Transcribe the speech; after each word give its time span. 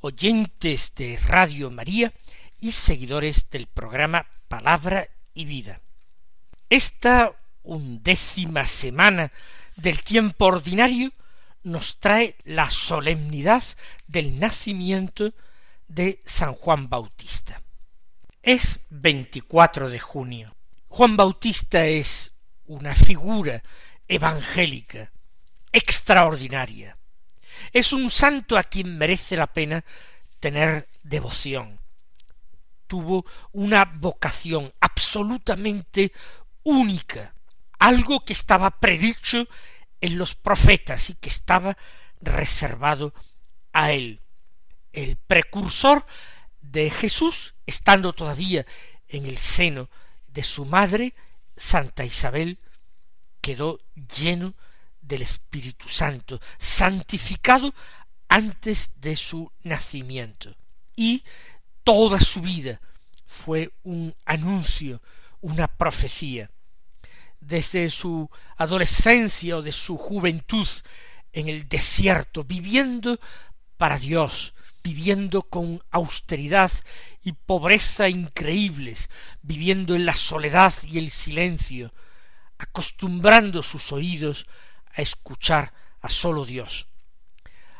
oyentes 0.00 0.94
de 0.94 1.18
Radio 1.26 1.70
María 1.70 2.12
y 2.60 2.72
seguidores 2.72 3.50
del 3.50 3.66
programa 3.66 4.26
Palabra 4.48 5.08
y 5.34 5.44
Vida. 5.44 5.80
Esta 6.70 7.32
undécima 7.62 8.64
semana 8.64 9.32
del 9.76 10.02
tiempo 10.02 10.46
ordinario 10.46 11.12
nos 11.62 11.98
trae 11.98 12.36
la 12.44 12.68
solemnidad 12.70 13.62
del 14.06 14.38
nacimiento 14.38 15.32
de 15.86 16.20
San 16.24 16.54
Juan 16.54 16.88
Bautista. 16.88 17.62
Es 18.42 18.86
24 18.90 19.88
de 19.88 19.98
junio. 19.98 20.56
Juan 20.88 21.16
Bautista 21.16 21.86
es 21.86 22.32
una 22.66 22.94
figura 22.94 23.62
evangélica 24.06 25.12
extraordinaria. 25.72 26.97
Es 27.72 27.92
un 27.92 28.10
santo 28.10 28.56
a 28.56 28.64
quien 28.64 28.98
merece 28.98 29.36
la 29.36 29.46
pena 29.46 29.84
tener 30.40 30.88
devoción. 31.02 31.80
Tuvo 32.86 33.26
una 33.52 33.84
vocación 33.84 34.72
absolutamente 34.80 36.12
única, 36.62 37.34
algo 37.78 38.24
que 38.24 38.32
estaba 38.32 38.70
predicho 38.70 39.46
en 40.00 40.18
los 40.18 40.34
profetas 40.34 41.10
y 41.10 41.14
que 41.14 41.28
estaba 41.28 41.76
reservado 42.20 43.14
a 43.72 43.92
él. 43.92 44.20
El 44.92 45.16
precursor 45.16 46.06
de 46.60 46.90
Jesús, 46.90 47.54
estando 47.66 48.12
todavía 48.12 48.66
en 49.08 49.26
el 49.26 49.36
seno 49.36 49.90
de 50.26 50.42
su 50.42 50.64
madre, 50.64 51.14
Santa 51.56 52.04
Isabel, 52.04 52.58
quedó 53.40 53.80
lleno 54.16 54.54
del 55.08 55.22
Espíritu 55.22 55.88
Santo, 55.88 56.40
santificado 56.58 57.74
antes 58.28 58.92
de 58.96 59.16
su 59.16 59.50
nacimiento. 59.62 60.54
Y 60.94 61.24
toda 61.82 62.20
su 62.20 62.42
vida 62.42 62.80
fue 63.26 63.72
un 63.82 64.14
anuncio, 64.24 65.00
una 65.40 65.66
profecía. 65.66 66.50
Desde 67.40 67.88
su 67.88 68.28
adolescencia 68.56 69.56
o 69.56 69.62
de 69.62 69.72
su 69.72 69.96
juventud 69.96 70.68
en 71.32 71.48
el 71.48 71.68
desierto, 71.68 72.44
viviendo 72.44 73.18
para 73.76 73.98
Dios, 73.98 74.54
viviendo 74.82 75.42
con 75.42 75.82
austeridad 75.90 76.70
y 77.22 77.32
pobreza 77.32 78.08
increíbles, 78.08 79.08
viviendo 79.42 79.94
en 79.94 80.04
la 80.04 80.14
soledad 80.14 80.74
y 80.82 80.98
el 80.98 81.10
silencio, 81.10 81.92
acostumbrando 82.58 83.62
sus 83.62 83.92
oídos 83.92 84.46
a 84.98 85.02
escuchar 85.02 85.72
a 86.00 86.08
solo 86.08 86.44
Dios, 86.44 86.88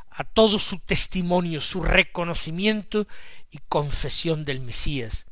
a 0.09 0.23
todo 0.23 0.61
su 0.61 0.79
testimonio, 0.79 1.61
su 1.61 1.83
reconocimiento 1.83 3.09
y 3.51 3.59
confesión 3.69 4.45
del 4.45 4.61
Mesías, 4.61 5.27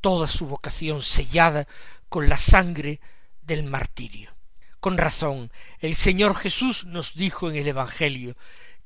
toda 0.00 0.26
su 0.26 0.46
vocación 0.46 1.02
sellada 1.02 1.68
con 2.08 2.30
la 2.30 2.38
sangre 2.38 3.00
del 3.42 3.64
martirio. 3.64 4.34
Con 4.80 4.96
razón, 4.96 5.52
el 5.80 5.94
Señor 5.94 6.34
Jesús 6.34 6.86
nos 6.86 7.14
dijo 7.14 7.50
en 7.50 7.56
el 7.56 7.68
Evangelio 7.68 8.36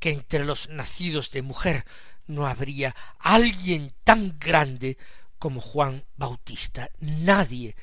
que 0.01 0.11
entre 0.11 0.45
los 0.45 0.69
nacidos 0.69 1.31
de 1.31 1.43
mujer 1.43 1.85
no 2.27 2.49
habría 2.49 2.97
alguien 3.21 3.95
tan 4.03 4.37
grande 4.41 4.99
como 5.39 5.61
Juan 5.61 6.05
Bautista. 6.17 6.91
Nadie 6.99 7.77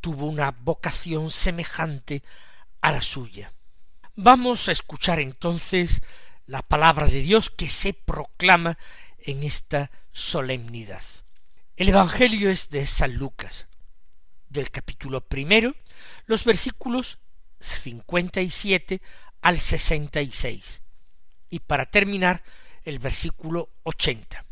tuvo 0.00 0.26
una 0.26 0.52
vocación 0.52 1.30
semejante 1.30 2.22
a 2.80 2.90
la 2.90 3.02
suya. 3.02 3.52
Vamos 4.16 4.68
a 4.68 4.72
escuchar 4.72 5.18
entonces 5.18 6.00
la 6.46 6.62
palabra 6.62 7.08
de 7.08 7.20
Dios 7.20 7.50
que 7.50 7.68
se 7.68 7.94
proclama 7.94 8.78
en 9.18 9.42
esta 9.42 9.90
solemnidad. 10.12 11.02
El 11.74 11.88
Evangelio 11.88 12.48
es 12.48 12.70
de 12.70 12.86
San 12.86 13.16
Lucas, 13.16 13.66
del 14.48 14.70
capítulo 14.70 15.20
primero, 15.20 15.74
los 16.26 16.44
versículos 16.44 17.18
cincuenta 17.58 18.40
y 18.40 18.50
siete 18.50 19.02
al 19.42 19.58
sesenta 19.58 20.22
y 20.22 20.30
seis, 20.30 20.80
y 21.50 21.58
para 21.58 21.86
terminar 21.86 22.44
el 22.84 23.00
versículo 23.00 23.70
ochenta. 23.82 24.44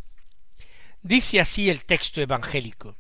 Dice 1.03 1.39
así 1.39 1.71
el 1.71 1.84
texto 1.84 2.21
evangélico. 2.21 2.97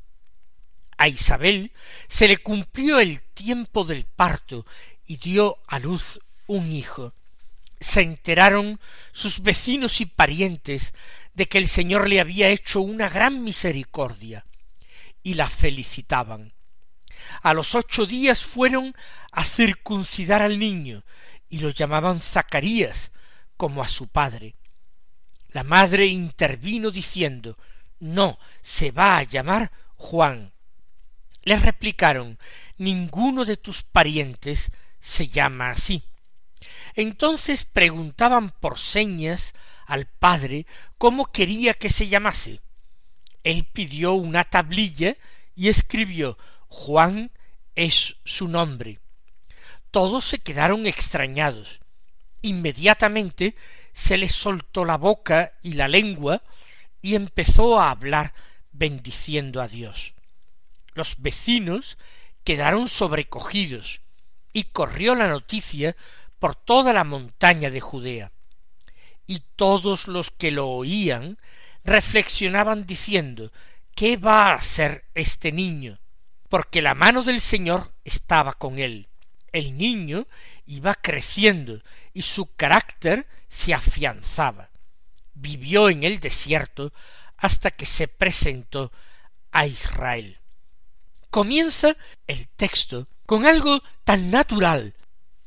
A 0.96 1.08
Isabel 1.08 1.72
se 2.06 2.28
le 2.28 2.36
cumplió 2.36 3.00
el 3.00 3.20
tiempo 3.20 3.82
del 3.82 4.04
parto 4.04 4.64
y 5.04 5.16
dio 5.16 5.58
a 5.66 5.80
luz 5.80 6.20
un 6.52 6.70
hijo. 6.70 7.14
Se 7.80 8.02
enteraron 8.02 8.78
sus 9.12 9.42
vecinos 9.42 10.00
y 10.00 10.06
parientes 10.06 10.94
de 11.34 11.48
que 11.48 11.58
el 11.58 11.66
Señor 11.66 12.08
le 12.08 12.20
había 12.20 12.48
hecho 12.48 12.80
una 12.80 13.08
gran 13.08 13.42
misericordia, 13.42 14.44
y 15.22 15.34
la 15.34 15.48
felicitaban. 15.48 16.52
A 17.42 17.54
los 17.54 17.74
ocho 17.74 18.06
días 18.06 18.42
fueron 18.42 18.94
a 19.32 19.44
circuncidar 19.44 20.42
al 20.42 20.58
niño, 20.58 21.04
y 21.48 21.58
lo 21.58 21.70
llamaban 21.70 22.20
Zacarías, 22.20 23.12
como 23.56 23.82
a 23.82 23.88
su 23.88 24.08
padre. 24.08 24.54
La 25.48 25.64
madre 25.64 26.06
intervino 26.06 26.90
diciendo 26.90 27.56
No, 27.98 28.38
se 28.60 28.90
va 28.90 29.18
a 29.18 29.22
llamar 29.22 29.72
Juan. 29.96 30.52
Le 31.42 31.58
replicaron 31.58 32.38
Ninguno 32.76 33.44
de 33.44 33.56
tus 33.56 33.82
parientes 33.82 34.70
se 35.00 35.28
llama 35.28 35.70
así. 35.70 36.04
Entonces 36.94 37.64
preguntaban 37.64 38.50
por 38.50 38.78
señas 38.78 39.54
al 39.86 40.06
padre 40.06 40.66
cómo 40.98 41.30
quería 41.30 41.74
que 41.74 41.88
se 41.88 42.08
llamase. 42.08 42.60
Él 43.42 43.66
pidió 43.72 44.12
una 44.12 44.44
tablilla 44.44 45.16
y 45.54 45.68
escribió 45.68 46.38
Juan 46.68 47.30
es 47.74 48.16
su 48.24 48.48
nombre. 48.48 49.00
Todos 49.90 50.24
se 50.24 50.38
quedaron 50.38 50.86
extrañados. 50.86 51.80
Inmediatamente 52.40 53.54
se 53.92 54.16
le 54.16 54.28
soltó 54.28 54.84
la 54.84 54.96
boca 54.96 55.52
y 55.62 55.74
la 55.74 55.88
lengua 55.88 56.42
y 57.02 57.14
empezó 57.14 57.80
a 57.80 57.90
hablar 57.90 58.32
bendiciendo 58.72 59.60
a 59.60 59.68
Dios. 59.68 60.14
Los 60.94 61.20
vecinos 61.20 61.98
quedaron 62.44 62.88
sobrecogidos 62.88 64.00
y 64.52 64.64
corrió 64.64 65.14
la 65.14 65.28
noticia 65.28 65.96
por 66.42 66.56
toda 66.56 66.92
la 66.92 67.04
montaña 67.04 67.70
de 67.70 67.80
Judea. 67.80 68.32
Y 69.28 69.44
todos 69.54 70.08
los 70.08 70.32
que 70.32 70.50
lo 70.50 70.70
oían 70.70 71.38
reflexionaban 71.84 72.84
diciendo 72.84 73.52
¿Qué 73.94 74.16
va 74.16 74.52
a 74.52 74.60
ser 74.60 75.04
este 75.14 75.52
niño? 75.52 76.00
porque 76.48 76.82
la 76.82 76.94
mano 76.94 77.22
del 77.22 77.40
Señor 77.40 77.94
estaba 78.02 78.54
con 78.54 78.80
él. 78.80 79.08
El 79.52 79.76
niño 79.78 80.26
iba 80.66 80.96
creciendo 80.96 81.80
y 82.12 82.22
su 82.22 82.56
carácter 82.56 83.28
se 83.46 83.72
afianzaba. 83.72 84.70
Vivió 85.34 85.90
en 85.90 86.02
el 86.02 86.18
desierto 86.18 86.92
hasta 87.36 87.70
que 87.70 87.86
se 87.86 88.08
presentó 88.08 88.90
a 89.52 89.66
Israel. 89.68 90.40
Comienza 91.30 91.96
el 92.26 92.48
texto 92.48 93.06
con 93.26 93.46
algo 93.46 93.80
tan 94.02 94.32
natural 94.32 94.94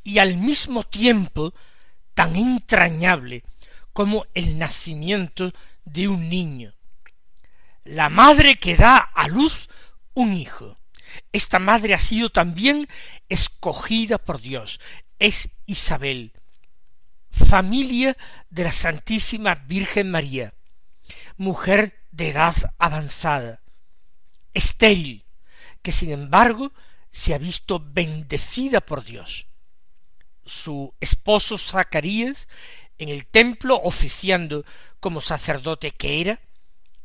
y 0.05 0.19
al 0.19 0.37
mismo 0.37 0.83
tiempo 0.83 1.53
tan 2.13 2.35
entrañable 2.37 3.43
como 3.91 4.25
el 4.35 4.57
nacimiento 4.57 5.51
de 5.83 6.07
un 6.07 6.29
niño. 6.29 6.75
La 7.83 8.09
madre 8.09 8.55
que 8.57 8.77
da 8.77 8.97
a 8.97 9.27
luz 9.27 9.67
un 10.13 10.33
hijo. 10.35 10.77
Esta 11.31 11.59
madre 11.59 11.95
ha 11.95 11.99
sido 11.99 12.29
también 12.29 12.87
escogida 13.29 14.19
por 14.19 14.41
Dios. 14.41 14.79
Es 15.17 15.49
Isabel, 15.65 16.33
familia 17.31 18.15
de 18.49 18.63
la 18.63 18.71
Santísima 18.71 19.55
Virgen 19.55 20.11
María, 20.11 20.53
mujer 21.35 22.05
de 22.11 22.29
edad 22.29 22.55
avanzada, 22.77 23.63
estéril, 24.53 25.25
que 25.81 25.91
sin 25.91 26.11
embargo 26.11 26.73
se 27.09 27.33
ha 27.33 27.39
visto 27.39 27.79
bendecida 27.79 28.81
por 28.81 29.03
Dios 29.03 29.47
su 30.45 30.93
esposo 30.99 31.57
Zacarías 31.57 32.47
en 32.97 33.09
el 33.09 33.27
templo 33.27 33.75
oficiando 33.83 34.65
como 34.99 35.21
sacerdote 35.21 35.91
que 35.91 36.21
era, 36.21 36.39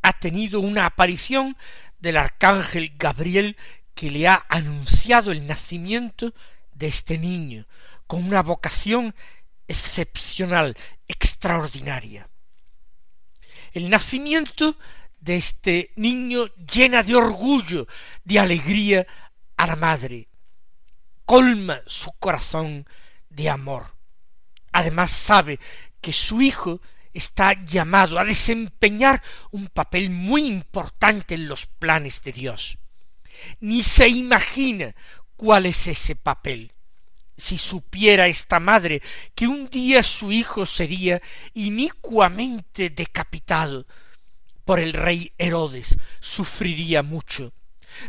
ha 0.03 0.13
tenido 0.13 0.61
una 0.61 0.87
aparición 0.87 1.57
del 1.99 2.17
arcángel 2.17 2.93
Gabriel 2.97 3.57
que 3.95 4.11
le 4.11 4.29
ha 4.29 4.47
anunciado 4.49 5.33
el 5.33 5.47
nacimiento 5.47 6.33
de 6.73 6.87
este 6.87 7.19
niño, 7.19 7.67
con 8.07 8.25
una 8.25 8.43
vocación 8.43 9.15
excepcional, 9.69 10.75
extraordinaria. 11.07 12.29
El 13.73 13.91
nacimiento 13.91 14.77
de 15.21 15.37
este 15.37 15.93
niño 15.97 16.47
llena 16.57 17.03
de 17.03 17.15
orgullo, 17.15 17.87
de 18.25 18.39
alegría 18.39 19.07
a 19.57 19.67
la 19.67 19.77
madre, 19.77 20.29
colma 21.27 21.83
su 21.87 22.11
corazón 22.13 22.87
de 23.31 23.49
amor. 23.49 23.94
Además 24.73 25.11
sabe 25.11 25.59
que 26.00 26.12
su 26.12 26.43
hijo 26.43 26.81
está 27.12 27.55
llamado 27.65 28.19
a 28.19 28.25
desempeñar 28.25 29.23
un 29.50 29.69
papel 29.69 30.11
muy 30.11 30.47
importante 30.47 31.35
en 31.35 31.49
los 31.49 31.67
planes 31.67 32.23
de 32.23 32.32
Dios. 32.32 32.79
Ni 33.61 33.82
se 33.82 34.09
imagina 34.09 34.94
cuál 35.37 35.67
es 35.67 35.87
ese 35.87 36.15
papel. 36.15 36.73
Si 37.37 37.56
supiera 37.56 38.27
esta 38.27 38.61
madre 38.61 39.00
que 39.35 39.47
un 39.47 39.71
día 39.71 40.03
su 40.03 40.31
hijo 40.31 40.67
sería 40.67 41.23
inicuamente 41.55 42.91
decapitado 42.91 43.87
por 44.65 44.79
el 44.79 44.93
rey 44.93 45.33
Herodes, 45.38 45.97
sufriría 46.21 47.03
mucho. 47.03 47.53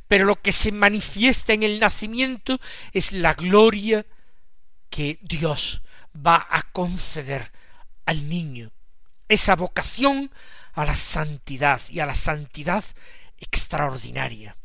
Pero 0.08 0.26
lo 0.26 0.36
que 0.36 0.52
se 0.52 0.72
manifiesta 0.72 1.54
en 1.54 1.64
el 1.64 1.80
nacimiento 1.80 2.60
es 2.92 3.14
la 3.14 3.34
gloria 3.34 4.06
que 4.92 5.18
Dios 5.24 5.82
va 6.16 6.46
a 6.48 6.62
conceder 6.72 7.52
al 8.06 8.30
niño, 8.30 8.72
esa 9.28 9.56
vocación 9.56 10.30
a 10.74 10.86
la 10.86 10.96
santidad 10.96 11.82
y 11.90 12.00
a 12.02 12.06
la 12.06 12.14
santidad 12.14 12.84
extraordinaria. 13.40 14.56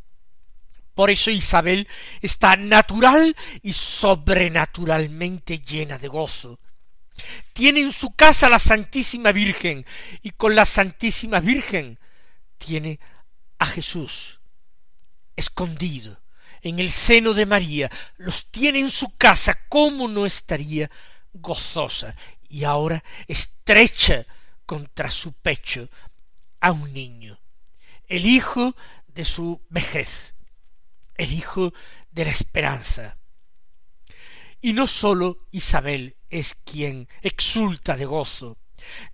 Por 0.94 1.10
eso 1.10 1.30
Isabel 1.30 1.88
está 2.20 2.56
natural 2.56 3.36
y 3.62 3.72
sobrenaturalmente 3.72 5.60
llena 5.60 5.98
de 5.98 6.08
gozo. 6.08 6.58
Tiene 7.52 7.80
en 7.80 7.92
su 7.92 8.14
casa 8.14 8.48
la 8.48 8.58
Santísima 8.58 9.32
Virgen 9.32 9.86
y 10.22 10.30
con 10.32 10.54
la 10.54 10.66
Santísima 10.66 11.40
Virgen 11.40 11.98
tiene 12.58 12.98
a 13.58 13.66
Jesús 13.66 14.40
escondido 15.36 16.18
en 16.68 16.80
el 16.80 16.90
seno 16.90 17.32
de 17.32 17.46
María, 17.46 17.88
los 18.16 18.50
tiene 18.50 18.80
en 18.80 18.90
su 18.90 19.16
casa, 19.16 19.56
¿cómo 19.68 20.08
no 20.08 20.26
estaría 20.26 20.90
gozosa? 21.32 22.16
Y 22.48 22.64
ahora 22.64 23.04
estrecha 23.28 24.26
contra 24.64 25.08
su 25.10 25.32
pecho 25.32 25.88
a 26.60 26.72
un 26.72 26.92
niño, 26.92 27.38
el 28.08 28.26
hijo 28.26 28.74
de 29.06 29.24
su 29.24 29.62
vejez, 29.68 30.34
el 31.14 31.32
hijo 31.32 31.72
de 32.10 32.24
la 32.24 32.32
esperanza. 32.32 33.16
Y 34.60 34.72
no 34.72 34.88
sólo 34.88 35.46
Isabel 35.52 36.16
es 36.30 36.54
quien 36.54 37.08
exulta 37.22 37.96
de 37.96 38.06
gozo. 38.06 38.58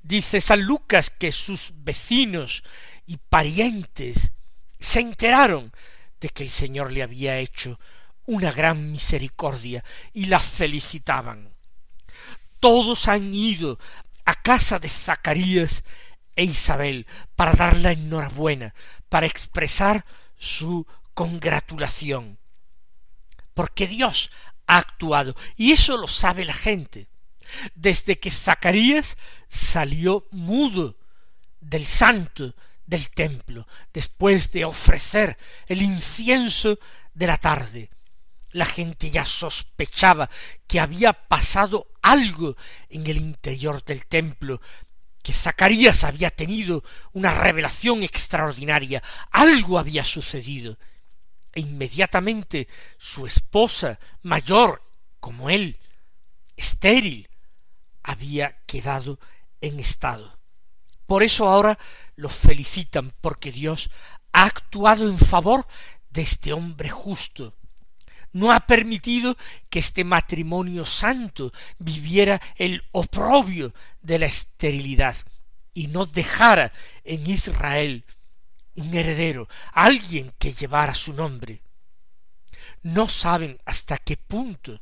Dice 0.00 0.40
San 0.40 0.62
Lucas 0.62 1.10
que 1.10 1.32
sus 1.32 1.72
vecinos 1.74 2.64
y 3.04 3.18
parientes 3.18 4.32
se 4.80 5.00
enteraron 5.00 5.70
de 6.22 6.28
que 6.30 6.44
el 6.44 6.50
Señor 6.50 6.92
le 6.92 7.02
había 7.02 7.38
hecho 7.38 7.78
una 8.24 8.52
gran 8.52 8.92
misericordia 8.92 9.84
y 10.14 10.26
la 10.26 10.38
felicitaban. 10.38 11.52
Todos 12.60 13.08
han 13.08 13.34
ido 13.34 13.80
a 14.24 14.34
casa 14.34 14.78
de 14.78 14.88
Zacarías 14.88 15.82
e 16.36 16.44
Isabel 16.44 17.08
para 17.34 17.52
dar 17.52 17.76
la 17.76 17.90
enhorabuena, 17.90 18.72
para 19.08 19.26
expresar 19.26 20.06
su 20.38 20.86
congratulación. 21.12 22.38
Porque 23.52 23.88
Dios 23.88 24.30
ha 24.68 24.78
actuado, 24.78 25.34
y 25.56 25.72
eso 25.72 25.96
lo 25.96 26.06
sabe 26.06 26.44
la 26.44 26.54
gente. 26.54 27.08
Desde 27.74 28.20
que 28.20 28.30
Zacarías 28.30 29.18
salió 29.48 30.24
mudo 30.30 30.96
del 31.60 31.84
santo 31.84 32.54
del 32.92 33.10
templo, 33.10 33.66
después 33.90 34.52
de 34.52 34.66
ofrecer 34.66 35.38
el 35.66 35.80
incienso 35.80 36.78
de 37.14 37.26
la 37.26 37.38
tarde, 37.38 37.88
la 38.50 38.66
gente 38.66 39.10
ya 39.10 39.24
sospechaba 39.24 40.28
que 40.66 40.78
había 40.78 41.14
pasado 41.14 41.88
algo 42.02 42.54
en 42.90 43.06
el 43.06 43.16
interior 43.16 43.82
del 43.82 44.04
templo, 44.04 44.60
que 45.22 45.32
Zacarías 45.32 46.04
había 46.04 46.30
tenido 46.30 46.84
una 47.12 47.32
revelación 47.32 48.02
extraordinaria, 48.02 49.02
algo 49.30 49.78
había 49.78 50.04
sucedido, 50.04 50.76
e 51.54 51.60
inmediatamente 51.62 52.68
su 52.98 53.26
esposa 53.26 53.98
mayor 54.20 54.82
como 55.18 55.48
él, 55.48 55.78
estéril, 56.58 57.30
había 58.02 58.58
quedado 58.66 59.18
en 59.62 59.80
estado. 59.80 60.41
Por 61.12 61.22
eso 61.22 61.46
ahora 61.46 61.78
lo 62.16 62.30
felicitan 62.30 63.12
porque 63.20 63.52
Dios 63.52 63.90
ha 64.32 64.44
actuado 64.44 65.06
en 65.06 65.18
favor 65.18 65.66
de 66.08 66.22
este 66.22 66.54
hombre 66.54 66.88
justo. 66.88 67.54
No 68.32 68.50
ha 68.50 68.60
permitido 68.60 69.36
que 69.68 69.78
este 69.78 70.04
matrimonio 70.04 70.86
santo 70.86 71.52
viviera 71.78 72.40
el 72.56 72.82
oprobio 72.92 73.74
de 74.00 74.20
la 74.20 74.24
esterilidad 74.24 75.14
y 75.74 75.88
no 75.88 76.06
dejara 76.06 76.72
en 77.04 77.28
Israel 77.28 78.06
un 78.76 78.94
heredero, 78.94 79.50
alguien 79.74 80.32
que 80.38 80.54
llevara 80.54 80.94
su 80.94 81.12
nombre. 81.12 81.60
No 82.82 83.06
saben 83.06 83.60
hasta 83.66 83.98
qué 83.98 84.16
punto 84.16 84.80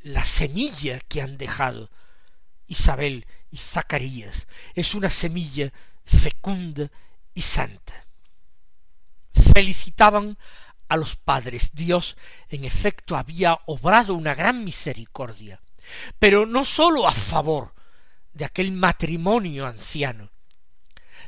la 0.00 0.24
semilla 0.24 1.00
que 1.00 1.22
han 1.22 1.38
dejado 1.38 1.90
Isabel 2.68 3.26
y 3.50 3.56
Zacarías 3.56 4.46
es 4.74 4.94
una 4.94 5.08
semilla 5.08 5.72
fecunda 6.04 6.90
y 7.34 7.42
santa. 7.42 8.06
Felicitaban 9.54 10.36
a 10.88 10.96
los 10.96 11.16
padres. 11.16 11.74
Dios, 11.74 12.16
en 12.48 12.64
efecto, 12.64 13.16
había 13.16 13.58
obrado 13.66 14.14
una 14.14 14.34
gran 14.34 14.64
misericordia, 14.64 15.60
pero 16.18 16.46
no 16.46 16.64
sólo 16.64 17.06
a 17.06 17.12
favor 17.12 17.74
de 18.32 18.44
aquel 18.44 18.72
matrimonio 18.72 19.66
anciano. 19.66 20.30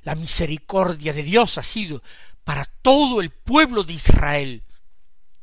La 0.02 0.14
misericordia 0.14 1.12
de 1.12 1.23
Dios 1.23 1.59
ha 1.59 1.62
sido 1.62 2.02
para 2.45 2.64
todo 2.64 3.21
el 3.21 3.30
pueblo 3.30 3.85
de 3.85 3.92
Israel, 3.92 4.64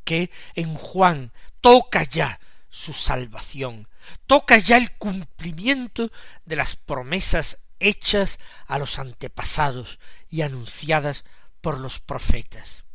que 0.03 0.31
en 0.55 0.73
Juan 0.73 1.31
toca 1.61 2.03
ya 2.03 2.39
su 2.69 2.93
salvación, 2.93 3.87
toca 4.25 4.57
ya 4.57 4.77
el 4.77 4.91
cumplimiento 4.93 6.11
de 6.45 6.55
las 6.55 6.75
promesas 6.75 7.59
hechas 7.79 8.39
a 8.65 8.79
los 8.79 8.99
antepasados 8.99 9.99
y 10.29 10.41
anunciadas 10.41 11.23
por 11.61 11.79
los 11.79 11.99
profetas. 11.99 12.85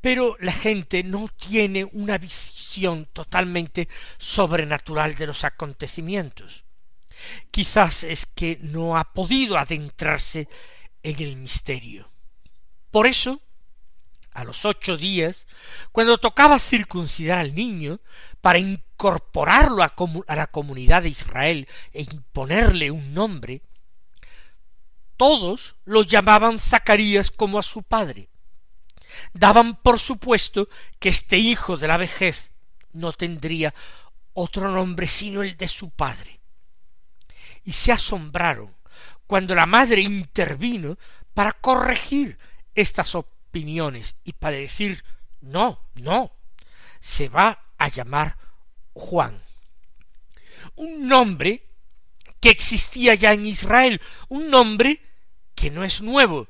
Pero 0.00 0.36
la 0.40 0.52
gente 0.52 1.02
no 1.02 1.28
tiene 1.28 1.84
una 1.84 2.18
visión 2.18 3.06
totalmente 3.12 3.88
sobrenatural 4.18 5.14
de 5.14 5.26
los 5.26 5.44
acontecimientos. 5.44 6.64
Quizás 7.50 8.04
es 8.04 8.24
que 8.24 8.58
no 8.62 8.96
ha 8.96 9.12
podido 9.12 9.58
adentrarse 9.58 10.48
en 11.02 11.22
el 11.22 11.36
misterio. 11.36 12.10
Por 12.90 13.06
eso, 13.06 13.42
a 14.32 14.44
los 14.44 14.64
ocho 14.64 14.96
días, 14.96 15.46
cuando 15.92 16.18
tocaba 16.18 16.58
circuncidar 16.58 17.38
al 17.38 17.54
niño, 17.54 18.00
para 18.40 18.58
incorporarlo 18.58 19.82
a, 19.82 20.34
la 20.34 20.46
comunidad 20.46 21.02
de 21.02 21.10
Israel 21.10 21.68
e 21.92 22.02
imponerle 22.02 22.90
un 22.90 23.12
nombre, 23.14 23.62
todos 25.16 25.76
lo 25.84 26.02
llamaban 26.02 26.58
Zacarías 26.58 27.30
como 27.30 27.58
a 27.58 27.62
su 27.62 27.82
padre. 27.82 28.28
Daban 29.34 29.74
por 29.74 29.98
supuesto 29.98 30.68
que 30.98 31.08
este 31.08 31.36
hijo 31.36 31.76
de 31.76 31.88
la 31.88 31.96
vejez 31.96 32.50
no 32.92 33.12
tendría 33.12 33.74
otro 34.32 34.70
nombre 34.70 35.06
sino 35.08 35.42
el 35.42 35.56
de 35.56 35.68
su 35.68 35.90
padre. 35.90 36.40
Y 37.64 37.72
se 37.72 37.92
asombraron 37.92 38.74
cuando 39.26 39.54
la 39.54 39.66
madre 39.66 40.00
intervino 40.00 40.96
para 41.34 41.52
corregir 41.52 42.38
estas 42.74 43.14
y 43.52 44.32
para 44.32 44.56
decir 44.56 45.04
no, 45.40 45.80
no, 45.94 46.32
se 47.00 47.28
va 47.28 47.72
a 47.78 47.88
llamar 47.88 48.36
Juan. 48.92 49.42
Un 50.76 51.08
nombre 51.08 51.66
que 52.40 52.50
existía 52.50 53.14
ya 53.14 53.32
en 53.32 53.46
Israel, 53.46 54.00
un 54.28 54.50
nombre 54.50 55.00
que 55.54 55.70
no 55.70 55.84
es 55.84 56.00
nuevo, 56.00 56.48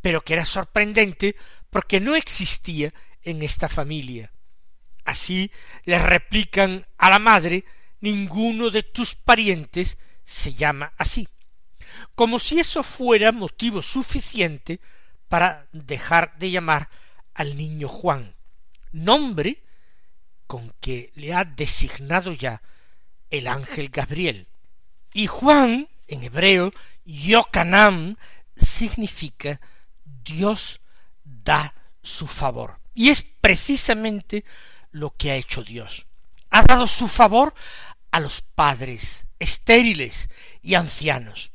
pero 0.00 0.24
que 0.24 0.34
era 0.34 0.44
sorprendente 0.44 1.36
porque 1.70 2.00
no 2.00 2.16
existía 2.16 2.92
en 3.22 3.42
esta 3.42 3.68
familia. 3.68 4.32
Así 5.04 5.50
le 5.84 5.98
replican 5.98 6.86
a 6.96 7.10
la 7.10 7.18
madre 7.18 7.64
ninguno 8.00 8.70
de 8.70 8.82
tus 8.82 9.14
parientes 9.14 9.98
se 10.24 10.52
llama 10.52 10.92
así. 10.98 11.28
como 12.14 12.38
si 12.38 12.60
eso 12.60 12.82
fuera 12.82 13.32
motivo 13.32 13.80
suficiente 13.82 14.80
para 15.28 15.68
dejar 15.72 16.36
de 16.38 16.50
llamar 16.50 16.88
al 17.34 17.56
niño 17.56 17.88
Juan, 17.88 18.34
nombre 18.92 19.62
con 20.46 20.74
que 20.80 21.12
le 21.14 21.34
ha 21.34 21.44
designado 21.44 22.32
ya 22.32 22.62
el 23.30 23.46
ángel 23.46 23.90
Gabriel. 23.90 24.48
Y 25.12 25.26
Juan, 25.26 25.88
en 26.06 26.22
hebreo, 26.22 26.72
Yocanam, 27.04 28.16
significa 28.56 29.60
Dios 30.04 30.80
da 31.22 31.74
su 32.02 32.26
favor. 32.26 32.80
Y 32.94 33.10
es 33.10 33.22
precisamente 33.22 34.44
lo 34.90 35.14
que 35.16 35.30
ha 35.30 35.36
hecho 35.36 35.62
Dios. 35.62 36.06
Ha 36.50 36.62
dado 36.62 36.86
su 36.86 37.08
favor 37.08 37.54
a 38.10 38.20
los 38.20 38.40
padres 38.40 39.26
estériles 39.38 40.28
y 40.62 40.74
ancianos. 40.74 41.52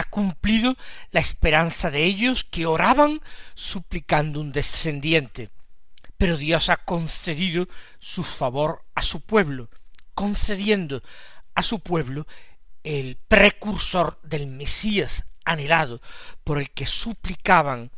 Ha 0.00 0.04
cumplido 0.04 0.78
la 1.10 1.20
esperanza 1.20 1.90
de 1.90 2.04
ellos 2.04 2.42
que 2.42 2.64
oraban 2.64 3.20
suplicando 3.54 4.40
un 4.40 4.50
descendiente. 4.50 5.50
Pero 6.16 6.38
Dios 6.38 6.70
ha 6.70 6.78
concedido 6.78 7.68
su 7.98 8.24
favor 8.24 8.82
a 8.94 9.02
su 9.02 9.20
pueblo, 9.20 9.68
concediendo 10.14 11.02
a 11.54 11.62
su 11.62 11.80
pueblo 11.80 12.26
el 12.82 13.18
precursor 13.28 14.18
del 14.22 14.46
Mesías 14.46 15.26
anhelado, 15.44 16.00
por 16.44 16.56
el 16.56 16.70
que 16.70 16.86
suplicaban 16.86 17.90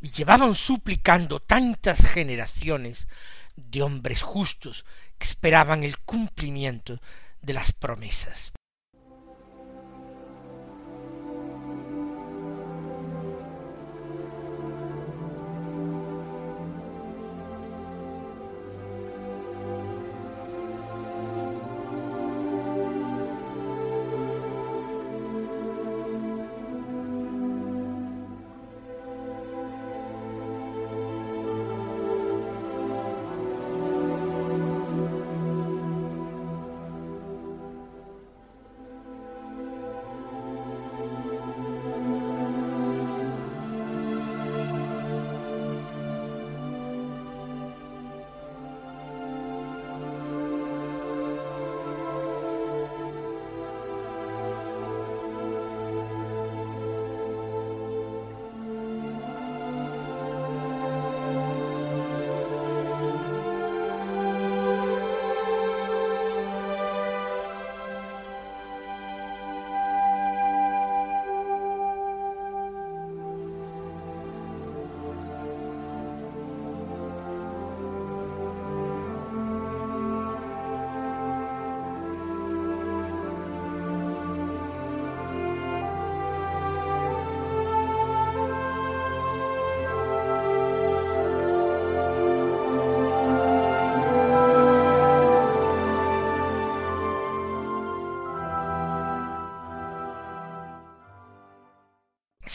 y 0.00 0.10
llevaban 0.10 0.54
suplicando 0.54 1.40
tantas 1.40 2.06
generaciones 2.06 3.08
de 3.56 3.82
hombres 3.82 4.22
justos 4.22 4.84
que 5.18 5.26
esperaban 5.26 5.82
el 5.82 5.98
cumplimiento 5.98 7.00
de 7.42 7.52
las 7.52 7.72
promesas. 7.72 8.52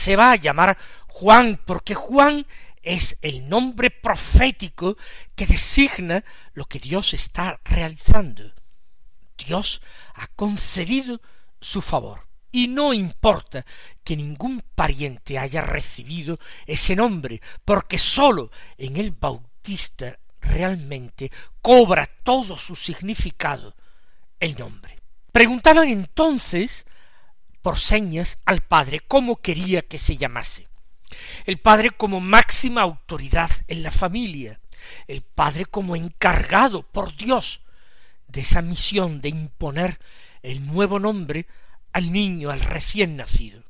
Se 0.03 0.17
va 0.17 0.33
a 0.33 0.35
llamar 0.35 0.77
Juan, 1.07 1.61
porque 1.65 1.95
Juan 1.95 2.45
es 2.81 3.17
el 3.21 3.47
nombre 3.47 3.89
profético 3.89 4.97
que 5.33 5.45
designa 5.45 6.25
lo 6.53 6.65
que 6.65 6.79
Dios 6.79 7.13
está 7.13 7.61
realizando. 7.63 8.51
Dios 9.37 9.81
ha 10.15 10.27
concedido 10.27 11.21
su 11.61 11.81
favor. 11.81 12.27
Y 12.51 12.67
no 12.67 12.93
importa 12.93 13.65
que 14.03 14.17
ningún 14.17 14.61
pariente 14.75 15.39
haya 15.39 15.61
recibido 15.61 16.37
ese 16.67 16.97
nombre, 16.97 17.41
porque 17.63 17.97
sólo 17.97 18.51
en 18.77 18.97
el 18.97 19.11
Bautista 19.11 20.19
realmente 20.41 21.31
cobra 21.61 22.05
todo 22.23 22.57
su 22.57 22.75
significado 22.75 23.73
el 24.41 24.57
nombre. 24.57 24.99
Preguntaban 25.31 25.87
entonces 25.87 26.85
por 27.63 27.79
señas 27.79 28.37
al 28.45 28.59
padre 28.59 28.99
cómo 28.99 29.37
quería 29.37 29.81
que 29.81 29.97
se 29.97 30.17
llamase. 30.17 30.67
El 31.45 31.59
padre 31.59 31.91
como 31.91 32.19
máxima 32.19 32.81
autoridad 32.81 33.49
en 33.67 33.81
la 33.81 33.91
familia, 33.91 34.59
el 35.07 35.21
padre 35.21 35.65
como 35.65 35.95
encargado 35.95 36.83
por 36.83 37.15
Dios 37.15 37.61
de 38.27 38.41
esa 38.41 38.61
misión 38.61 39.21
de 39.21 39.29
imponer 39.29 39.99
el 40.41 40.67
nuevo 40.67 40.99
nombre 40.99 41.47
al 41.93 42.11
niño, 42.11 42.51
al 42.51 42.59
recién 42.59 43.15
nacido. 43.15 43.63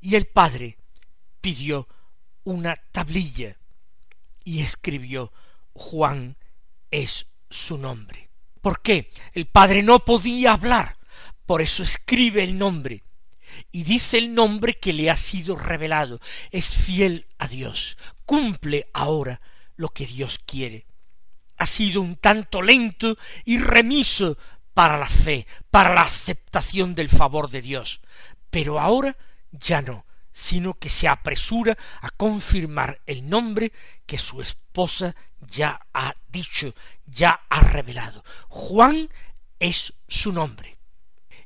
Y 0.00 0.14
el 0.14 0.26
padre 0.26 0.78
pidió 1.42 1.86
una 2.44 2.76
tablilla 2.92 3.58
y 4.42 4.62
escribió 4.62 5.32
Juan 5.74 6.38
es 6.90 7.26
su 7.50 7.76
nombre. 7.76 8.30
¿Por 8.62 8.80
qué? 8.80 9.10
El 9.34 9.46
padre 9.46 9.82
no 9.82 9.98
podía 9.98 10.54
hablar, 10.54 10.96
por 11.44 11.60
eso 11.60 11.82
escribe 11.82 12.42
el 12.42 12.56
nombre 12.56 13.02
y 13.70 13.84
dice 13.84 14.18
el 14.18 14.34
nombre 14.34 14.74
que 14.74 14.92
le 14.92 15.10
ha 15.10 15.16
sido 15.16 15.56
revelado. 15.56 16.20
Es 16.50 16.76
fiel 16.76 17.26
a 17.38 17.48
Dios, 17.48 17.96
cumple 18.24 18.88
ahora 18.92 19.40
lo 19.76 19.88
que 19.88 20.06
Dios 20.06 20.38
quiere. 20.44 20.86
Ha 21.56 21.66
sido 21.66 22.00
un 22.00 22.16
tanto 22.16 22.62
lento 22.62 23.16
y 23.44 23.58
remiso 23.58 24.38
para 24.74 24.96
la 24.96 25.08
fe, 25.08 25.46
para 25.70 25.92
la 25.92 26.02
aceptación 26.02 26.94
del 26.94 27.08
favor 27.08 27.50
de 27.50 27.62
Dios, 27.62 28.00
pero 28.50 28.78
ahora 28.78 29.16
ya 29.50 29.82
no, 29.82 30.06
sino 30.30 30.74
que 30.74 30.88
se 30.88 31.08
apresura 31.08 31.76
a 32.00 32.10
confirmar 32.10 33.00
el 33.06 33.28
nombre 33.28 33.72
que 34.06 34.18
su 34.18 34.40
esposa 34.40 35.16
ya 35.40 35.80
ha 35.92 36.14
dicho, 36.28 36.74
ya 37.06 37.40
ha 37.48 37.60
revelado. 37.60 38.24
Juan 38.48 39.08
es 39.58 39.94
su 40.06 40.32
nombre 40.32 40.77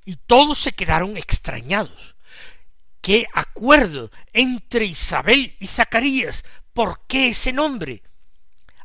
y 0.05 0.17
todos 0.17 0.59
se 0.59 0.73
quedaron 0.73 1.17
extrañados. 1.17 2.15
¿Qué 3.01 3.27
acuerdo 3.35 4.11
entre 4.33 4.85
Isabel 4.85 5.57
y 5.59 5.67
Zacarías? 5.67 6.45
¿Por 6.73 7.01
qué 7.07 7.29
ese 7.29 7.53
nombre? 7.53 8.03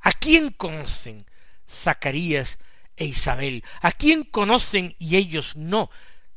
¿A 0.01 0.11
quién 0.11 0.49
conocen 0.49 1.25
Zacarías 1.69 2.57
e 2.95 3.05
Isabel? 3.05 3.63
¿A 3.81 3.91
quién 3.91 4.23
conocen 4.23 4.95
y 4.99 5.17
ellos 5.17 5.55
no 5.55 5.89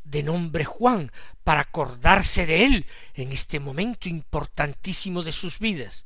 de 0.04 0.22
nombre 0.22 0.64
Juan 0.64 1.10
para 1.44 1.62
acordarse 1.62 2.46
de 2.46 2.64
él 2.64 2.87
en 3.14 3.32
este 3.32 3.60
momento 3.60 4.08
importantísimo 4.08 5.22
de 5.22 5.32
sus 5.32 5.58
vidas? 5.58 6.04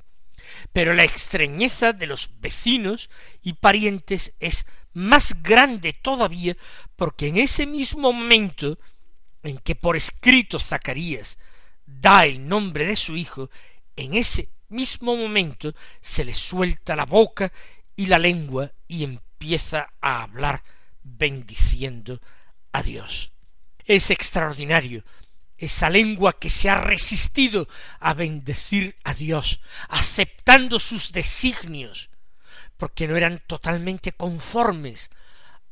Pero 0.73 0.95
la 0.95 1.05
extrañeza 1.05 1.93
de 1.93 2.07
los 2.07 2.31
vecinos 2.41 3.11
y 3.43 3.55
parientes 3.55 4.35
es 4.41 4.67
más 4.93 5.43
grande 5.43 5.93
todavía 5.93 6.57
porque 6.97 7.29
en 7.29 7.39
ese 7.39 7.67
mismo 7.67 8.13
momento 8.13 8.79
en 9.43 9.59
que 9.59 9.75
por 9.75 9.97
escrito 9.97 10.59
Zacarías 10.59 11.39
da 11.85 12.25
el 12.27 12.49
nombre 12.49 12.87
de 12.87 12.97
su 12.97 13.17
hijo, 13.17 13.51
en 13.97 14.15
ese 14.15 14.49
mismo 14.69 15.17
momento 15.17 15.75
se 16.01 16.25
le 16.25 16.35
suelta 16.35 16.97
la 16.97 17.05
boca 17.05 17.53
y 17.97 18.07
la 18.07 18.19
lengua 18.19 18.73
y 18.89 19.05
empieza 19.05 19.93
a 20.01 20.23
hablar 20.23 20.63
bendiciendo 21.03 22.21
a 22.73 22.83
Dios. 22.83 23.33
Es 23.85 24.11
extraordinario 24.11 25.05
esa 25.57 25.91
lengua 25.91 26.39
que 26.39 26.51
se 26.51 26.69
ha 26.69 26.81
resistido 26.81 27.69
a 28.01 28.15
bendecir 28.15 28.97
a 29.05 29.15
Dios, 29.15 29.61
aceptando 29.89 30.79
sus 30.79 31.13
designios, 31.13 32.11
porque 32.77 33.07
no 33.07 33.17
eran 33.17 33.43
totalmente 33.47 34.13
conformes 34.13 35.11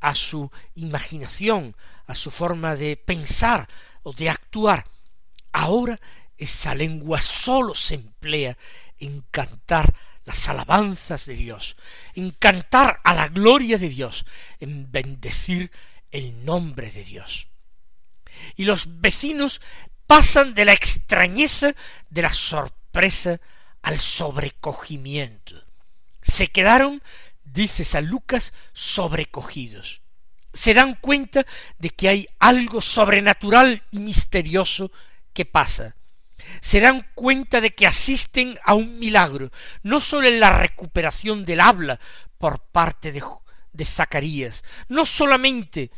a 0.01 0.15
su 0.15 0.51
imaginación, 0.75 1.77
a 2.07 2.15
su 2.15 2.31
forma 2.31 2.77
de 2.77 2.97
pensar 2.97 3.69
o 4.03 4.13
de 4.13 4.31
actuar, 4.31 4.85
Ahora 5.53 6.01
esa 6.39 6.75
lengua 6.75 7.21
sólo 7.21 7.75
se 7.75 7.95
emplea 7.95 8.57
en 8.99 9.21
cantar 9.31 9.95
las 10.25 10.49
alabanzas 10.49 11.27
de 11.27 11.35
Dios, 11.35 11.77
en 12.15 12.31
cantar 12.31 13.01
a 13.05 13.15
la 13.15 13.29
gloria 13.29 13.77
de 13.77 13.89
Dios, 13.89 14.25
en 14.61 14.91
bendecir 14.91 15.71
el 16.11 16.45
nombre 16.45 16.91
de 16.91 17.05
Dios. 17.05 17.49
Y 18.57 18.65
los 18.65 19.01
vecinos 19.01 19.61
pasan 20.07 20.55
de 20.55 20.65
la 20.65 20.73
extrañeza, 20.73 21.75
de 22.11 22.23
la 22.23 22.33
sorpresa, 22.33 23.41
al 23.83 23.99
sobrecogimiento. 23.99 25.65
Se 26.23 26.49
quedaron, 26.49 27.03
dice 27.45 27.85
San 27.85 28.07
Lucas, 28.07 28.53
sobrecogidos. 28.73 30.03
Se 30.53 30.75
dan 30.75 30.95
cuenta 30.95 31.47
de 31.79 31.91
que 31.91 32.09
hay 32.09 32.27
algo 32.39 32.81
sobrenatural 32.81 33.83
y 33.91 33.99
misterioso 33.99 34.93
que 35.33 35.45
pasa. 35.45 35.97
Se 36.61 36.81
dan 36.81 37.09
cuenta 37.15 37.61
de 37.61 37.75
que 37.75 37.87
asisten 37.87 38.59
a 38.65 38.75
un 38.75 38.99
milagro, 38.99 39.51
no 39.83 40.01
sólo 40.01 40.29
en 40.29 40.41
la 40.41 40.59
recuperación 40.59 41.45
del 41.45 41.61
habla 41.61 41.99
por 42.39 42.61
parte 42.61 43.13
de, 43.13 43.23
de 43.73 43.85
Zacarías, 43.85 44.63
no 44.89 45.07
solamente 45.07 45.91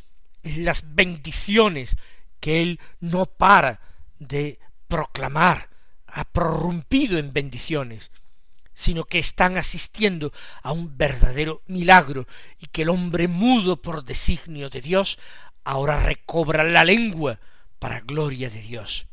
en 0.43 0.65
las 0.65 0.95
bendiciones 0.95 1.97
que 2.45 2.61
él 2.61 2.79
no 3.01 3.25
para 3.25 3.81
de 4.19 4.59
proclamar, 4.87 5.71
ha 6.07 6.27
prorrumpido 6.27 7.17
en 7.17 7.33
bendiciones, 7.33 8.11
sino 8.75 9.05
que 9.05 9.19
están 9.19 9.57
asistiendo 9.57 10.31
a 10.63 10.71
un 10.71 10.99
verdadero 10.99 11.63
milagro 11.69 12.27
y 12.59 12.67
que 12.67 12.83
el 12.83 12.91
hombre 12.91 13.29
mudo 13.29 13.81
por 13.81 14.05
designio 14.05 14.69
de 14.69 14.83
Dios 14.83 15.19
ahora 15.65 15.99
recobra 16.01 16.65
la 16.65 16.85
lengua 16.85 17.41
para 17.79 18.01
gloria 18.01 18.51
de 18.51 18.61
Dios. 18.61 19.07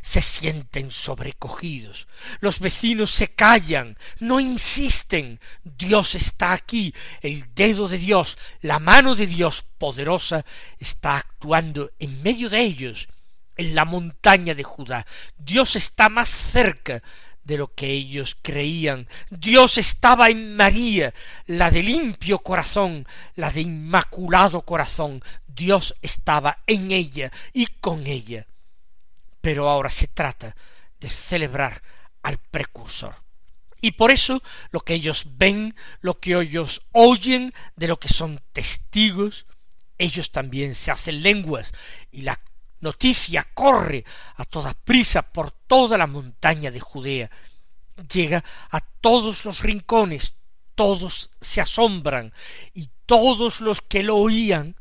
Se 0.00 0.22
sienten 0.22 0.90
sobrecogidos, 0.90 2.06
los 2.40 2.60
vecinos 2.60 3.10
se 3.10 3.28
callan, 3.28 3.96
no 4.20 4.40
insisten, 4.40 5.40
Dios 5.64 6.14
está 6.14 6.52
aquí, 6.52 6.94
el 7.20 7.54
dedo 7.54 7.88
de 7.88 7.98
Dios, 7.98 8.38
la 8.60 8.78
mano 8.78 9.14
de 9.14 9.26
Dios 9.26 9.64
poderosa 9.78 10.44
está 10.78 11.16
actuando 11.16 11.90
en 11.98 12.22
medio 12.22 12.48
de 12.48 12.60
ellos, 12.60 13.08
en 13.56 13.74
la 13.74 13.84
montaña 13.84 14.54
de 14.54 14.62
Judá. 14.62 15.06
Dios 15.36 15.76
está 15.76 16.08
más 16.08 16.28
cerca 16.28 17.02
de 17.48 17.56
lo 17.56 17.74
que 17.74 17.90
ellos 17.90 18.36
creían. 18.42 19.08
Dios 19.30 19.78
estaba 19.78 20.28
en 20.28 20.54
María, 20.54 21.14
la 21.46 21.70
de 21.70 21.82
limpio 21.82 22.38
corazón, 22.40 23.06
la 23.34 23.50
de 23.50 23.62
inmaculado 23.62 24.62
corazón. 24.62 25.22
Dios 25.46 25.96
estaba 26.02 26.58
en 26.66 26.92
ella 26.92 27.32
y 27.54 27.66
con 27.66 28.06
ella. 28.06 28.46
Pero 29.48 29.66
ahora 29.66 29.88
se 29.88 30.08
trata 30.08 30.54
de 31.00 31.08
celebrar 31.08 31.82
al 32.22 32.36
precursor. 32.36 33.14
Y 33.80 33.92
por 33.92 34.10
eso 34.10 34.42
lo 34.72 34.80
que 34.80 34.92
ellos 34.92 35.24
ven, 35.38 35.74
lo 36.02 36.20
que 36.20 36.38
ellos 36.38 36.82
oyen, 36.92 37.54
de 37.74 37.88
lo 37.88 37.98
que 37.98 38.08
son 38.08 38.42
testigos, 38.52 39.46
ellos 39.96 40.32
también 40.32 40.74
se 40.74 40.90
hacen 40.90 41.22
lenguas 41.22 41.72
y 42.12 42.20
la 42.20 42.38
noticia 42.80 43.48
corre 43.54 44.04
a 44.36 44.44
toda 44.44 44.74
prisa 44.74 45.22
por 45.22 45.50
toda 45.50 45.96
la 45.96 46.06
montaña 46.06 46.70
de 46.70 46.80
Judea, 46.80 47.30
llega 48.12 48.44
a 48.70 48.82
todos 48.82 49.46
los 49.46 49.60
rincones, 49.60 50.34
todos 50.74 51.30
se 51.40 51.62
asombran, 51.62 52.34
y 52.74 52.90
todos 53.06 53.62
los 53.62 53.80
que 53.80 54.02
lo 54.02 54.18
oían 54.18 54.76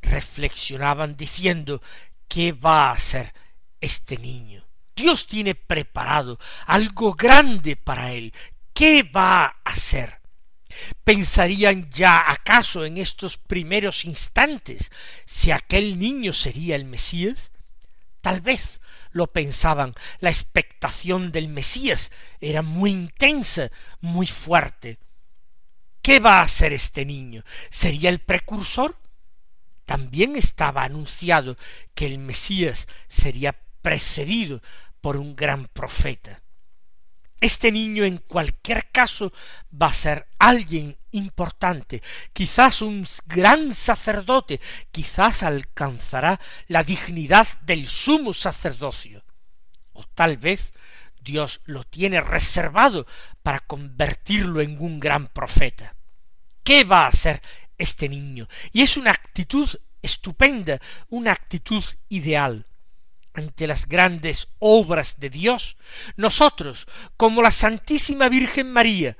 reflexionaban 0.00 1.14
diciendo 1.14 1.82
¿qué 2.26 2.52
va 2.52 2.88
a 2.88 2.92
hacer 2.92 3.34
este 3.80 4.16
niño? 4.16 4.66
Dios 4.96 5.26
tiene 5.26 5.54
preparado 5.54 6.38
algo 6.66 7.14
grande 7.14 7.76
para 7.76 8.12
él. 8.12 8.32
¿Qué 8.72 9.04
va 9.04 9.44
a 9.44 9.56
hacer? 9.64 10.20
¿Pensarían 11.04 11.90
ya 11.90 12.30
acaso 12.30 12.84
en 12.84 12.98
estos 12.98 13.38
primeros 13.38 14.04
instantes 14.04 14.90
si 15.24 15.50
aquel 15.50 15.98
niño 15.98 16.32
sería 16.32 16.76
el 16.76 16.84
Mesías? 16.84 17.50
Tal 18.20 18.40
vez 18.40 18.80
lo 19.10 19.32
pensaban, 19.32 19.94
la 20.20 20.30
expectación 20.30 21.32
del 21.32 21.48
Mesías 21.48 22.10
era 22.40 22.62
muy 22.62 22.90
intensa, 22.90 23.70
muy 24.00 24.26
fuerte. 24.26 24.98
¿Qué 26.02 26.20
va 26.20 26.40
a 26.40 26.42
hacer 26.42 26.72
este 26.72 27.04
niño? 27.04 27.44
¿Sería 27.70 28.10
el 28.10 28.18
precursor? 28.18 28.96
También 29.84 30.36
estaba 30.36 30.84
anunciado 30.84 31.56
que 31.94 32.06
el 32.06 32.18
Mesías 32.18 32.86
sería 33.08 33.58
precedido 33.88 34.60
por 35.00 35.16
un 35.16 35.34
gran 35.34 35.66
profeta. 35.68 36.42
Este 37.40 37.72
niño 37.72 38.04
en 38.04 38.18
cualquier 38.18 38.90
caso 38.90 39.32
va 39.72 39.86
a 39.86 39.94
ser 39.94 40.28
alguien 40.38 40.94
importante, 41.12 42.02
quizás 42.34 42.82
un 42.82 43.06
gran 43.24 43.74
sacerdote, 43.74 44.60
quizás 44.92 45.42
alcanzará 45.42 46.38
la 46.66 46.82
dignidad 46.82 47.48
del 47.62 47.88
sumo 47.88 48.34
sacerdocio, 48.34 49.24
o 49.94 50.04
tal 50.04 50.36
vez 50.36 50.74
Dios 51.22 51.62
lo 51.64 51.82
tiene 51.84 52.20
reservado 52.20 53.06
para 53.42 53.60
convertirlo 53.60 54.60
en 54.60 54.76
un 54.78 55.00
gran 55.00 55.28
profeta. 55.28 55.96
¿Qué 56.62 56.84
va 56.84 57.04
a 57.04 57.08
hacer 57.08 57.40
este 57.78 58.10
niño? 58.10 58.48
Y 58.70 58.82
es 58.82 58.98
una 58.98 59.12
actitud 59.12 59.66
estupenda, 60.02 60.78
una 61.08 61.32
actitud 61.32 61.82
ideal 62.10 62.66
ante 63.38 63.66
las 63.66 63.88
grandes 63.88 64.48
obras 64.58 65.18
de 65.18 65.30
Dios, 65.30 65.76
nosotros, 66.16 66.86
como 67.16 67.40
la 67.40 67.50
Santísima 67.50 68.28
Virgen 68.28 68.70
María, 68.70 69.16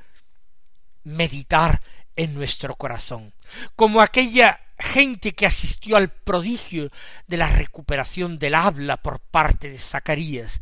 meditar 1.04 1.80
en 2.16 2.34
nuestro 2.34 2.74
corazón, 2.74 3.32
como 3.76 4.02
aquella 4.02 4.60
gente 4.78 5.32
que 5.32 5.46
asistió 5.46 5.96
al 5.96 6.10
prodigio 6.10 6.90
de 7.26 7.36
la 7.36 7.48
recuperación 7.48 8.38
del 8.38 8.54
habla 8.54 8.96
por 8.96 9.20
parte 9.20 9.70
de 9.70 9.78
Zacarías, 9.78 10.60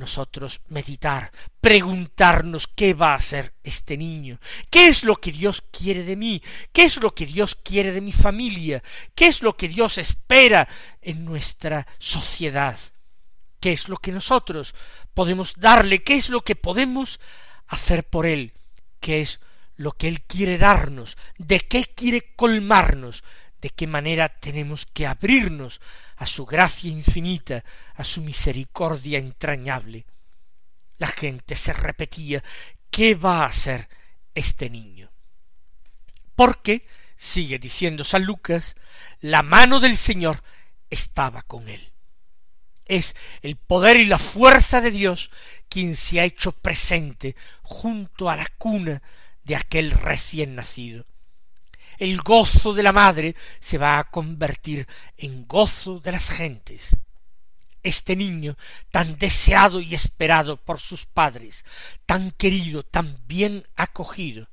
nosotros 0.00 0.62
meditar, 0.68 1.30
preguntarnos 1.60 2.66
qué 2.66 2.94
va 2.94 3.14
a 3.14 3.20
ser 3.20 3.54
este 3.62 3.96
niño, 3.96 4.40
qué 4.70 4.88
es 4.88 5.04
lo 5.04 5.16
que 5.16 5.30
Dios 5.30 5.62
quiere 5.70 6.02
de 6.02 6.16
mí, 6.16 6.42
qué 6.72 6.82
es 6.84 6.96
lo 6.96 7.14
que 7.14 7.26
Dios 7.26 7.54
quiere 7.54 7.92
de 7.92 8.00
mi 8.00 8.10
familia, 8.10 8.82
qué 9.14 9.28
es 9.28 9.42
lo 9.42 9.56
que 9.56 9.68
Dios 9.68 9.98
espera 9.98 10.66
en 11.02 11.24
nuestra 11.24 11.86
sociedad, 11.98 12.76
qué 13.60 13.72
es 13.72 13.88
lo 13.88 13.96
que 13.98 14.10
nosotros 14.10 14.74
podemos 15.14 15.54
darle, 15.60 16.02
qué 16.02 16.16
es 16.16 16.30
lo 16.30 16.40
que 16.40 16.56
podemos 16.56 17.20
hacer 17.68 18.02
por 18.02 18.26
él, 18.26 18.52
qué 18.98 19.20
es 19.20 19.38
lo 19.76 19.92
que 19.92 20.08
él 20.08 20.22
quiere 20.22 20.58
darnos, 20.58 21.16
de 21.38 21.60
qué 21.60 21.84
quiere 21.84 22.34
colmarnos, 22.34 23.22
de 23.60 23.70
qué 23.70 23.86
manera 23.86 24.28
tenemos 24.28 24.86
que 24.86 25.06
abrirnos 25.06 25.80
a 26.16 26.26
su 26.26 26.46
gracia 26.46 26.90
infinita, 26.90 27.64
a 27.94 28.04
su 28.04 28.22
misericordia 28.22 29.18
entrañable. 29.18 30.06
La 30.98 31.08
gente 31.08 31.56
se 31.56 31.72
repetía 31.72 32.42
¿qué 32.90 33.14
va 33.14 33.42
a 33.42 33.46
hacer 33.46 33.88
este 34.34 34.70
niño? 34.70 35.10
Porque, 36.34 36.86
sigue 37.16 37.58
diciendo 37.58 38.04
San 38.04 38.24
Lucas, 38.24 38.76
la 39.20 39.42
mano 39.42 39.80
del 39.80 39.96
Señor 39.96 40.42
estaba 40.88 41.42
con 41.42 41.68
él. 41.68 41.92
Es 42.86 43.14
el 43.42 43.56
poder 43.56 43.98
y 43.98 44.06
la 44.06 44.18
fuerza 44.18 44.80
de 44.80 44.90
Dios 44.90 45.30
quien 45.68 45.94
se 45.94 46.18
ha 46.18 46.24
hecho 46.24 46.52
presente 46.52 47.36
junto 47.62 48.28
a 48.30 48.36
la 48.36 48.46
cuna 48.58 49.02
de 49.44 49.54
aquel 49.54 49.92
recién 49.92 50.56
nacido 50.56 51.06
el 52.00 52.22
gozo 52.22 52.72
de 52.72 52.82
la 52.82 52.92
madre 52.92 53.36
se 53.60 53.76
va 53.76 53.98
a 53.98 54.04
convertir 54.04 54.88
en 55.18 55.46
gozo 55.46 56.00
de 56.00 56.12
las 56.12 56.30
gentes. 56.30 56.96
Este 57.82 58.16
niño, 58.16 58.56
tan 58.90 59.18
deseado 59.18 59.80
y 59.80 59.94
esperado 59.94 60.56
por 60.56 60.80
sus 60.80 61.04
padres, 61.04 61.64
tan 62.06 62.30
querido, 62.32 62.82
tan 62.82 63.20
bien 63.26 63.66
acogido, 63.76 64.48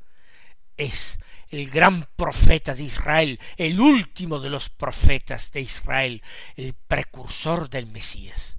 es 0.75 1.19
el 1.49 1.69
gran 1.69 2.07
profeta 2.17 2.75
de 2.75 2.83
Israel, 2.83 3.39
el 3.55 3.79
último 3.79 4.41
de 4.41 4.49
los 4.49 4.69
profetas 4.69 5.51
de 5.51 5.61
Israel, 5.61 6.21
el 6.57 6.73
precursor 6.73 7.69
del 7.69 7.87
Mesías. 7.87 8.57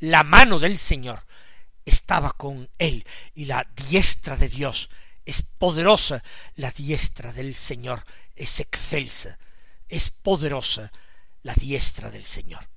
La 0.00 0.22
mano 0.22 0.58
del 0.58 0.76
Señor 0.76 1.24
estaba 1.86 2.32
con 2.32 2.68
él 2.78 3.06
y 3.34 3.46
la 3.46 3.66
diestra 3.74 4.36
de 4.36 4.48
Dios 4.48 4.90
es 5.24 5.42
poderosa 5.42 6.22
la 6.56 6.70
diestra 6.70 7.32
del 7.32 7.54
Señor, 7.54 8.04
es 8.34 8.60
excelsa, 8.60 9.38
es 9.88 10.10
poderosa 10.10 10.90
la 11.42 11.54
diestra 11.54 12.10
del 12.10 12.24
Señor. 12.24 12.68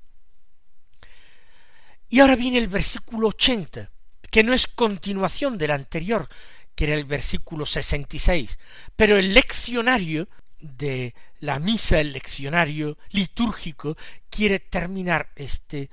Y 2.10 2.20
ahora 2.20 2.36
viene 2.36 2.58
el 2.58 2.68
versículo 2.68 3.30
ochenta, 3.30 3.92
que 4.30 4.44
no 4.44 4.54
es 4.54 4.68
continuación 4.68 5.58
del 5.58 5.72
anterior, 5.72 6.30
que 6.76 6.86
era 6.86 6.96
el 6.96 7.06
versículo 7.06 7.66
sesenta 7.66 8.16
y 8.16 8.20
seis, 8.20 8.60
pero 8.96 9.18
el 9.18 9.34
leccionario 9.34 10.28
de 10.60 11.14
la 11.40 11.60
misa, 11.60 12.00
el 12.00 12.12
leccionario 12.12 12.98
litúrgico, 13.12 13.98
quiere 14.30 14.60
terminar 14.60 15.32
este 15.36 15.90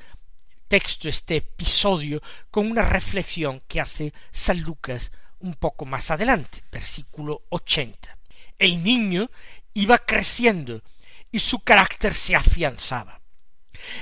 texto, 0.68 1.08
este 1.08 1.36
episodio, 1.36 2.22
con 2.50 2.70
una 2.70 2.82
reflexión 2.82 3.60
que 3.68 3.80
hace 3.80 4.12
San 4.30 4.60
Lucas 4.60 5.12
un 5.42 5.54
poco 5.54 5.84
más 5.84 6.10
adelante, 6.10 6.62
versículo 6.70 7.42
80. 7.50 8.18
El 8.58 8.82
niño 8.82 9.30
iba 9.74 9.98
creciendo 9.98 10.82
y 11.30 11.38
su 11.38 11.60
carácter 11.60 12.14
se 12.14 12.34
afianzaba. 12.36 13.20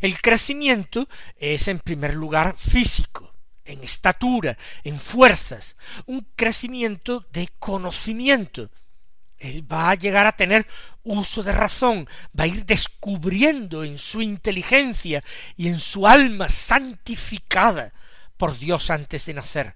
El 0.01 0.21
crecimiento 0.21 1.09
es 1.37 1.69
en 1.69 1.79
primer 1.79 2.15
lugar 2.15 2.57
físico, 2.59 3.35
en 3.65 3.83
estatura, 3.83 4.57
en 4.85 4.99
fuerzas, 4.99 5.77
un 6.07 6.27
crecimiento 6.37 7.27
de 7.33 7.49
conocimiento. 7.59 8.71
Él 9.39 9.71
va 9.71 9.91
a 9.91 9.95
llegar 9.95 10.27
a 10.27 10.37
tener 10.37 10.67
uso 11.03 11.43
de 11.43 11.53
razón, 11.53 12.07
va 12.39 12.45
a 12.45 12.49
ir 12.49 12.67
descubriendo 12.67 13.85
en 13.85 13.97
su 13.97 14.21
inteligencia 14.21 15.25
y 15.57 15.69
en 15.69 15.81
su 15.81 16.07
alma 16.07 16.49
santificada 16.49 17.95
por 18.37 18.59
Dios 18.59 18.91
antes 18.91 19.27
de 19.27 19.35
nacer, 19.35 19.75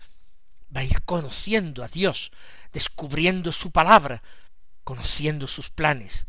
va 0.74 0.80
a 0.80 0.84
ir 0.84 1.02
conociendo 1.02 1.84
a 1.84 1.88
Dios, 1.88 2.32
descubriendo 2.72 3.52
su 3.52 3.70
palabra, 3.70 4.22
conociendo 4.82 5.46
sus 5.46 5.70
planes. 5.70 6.26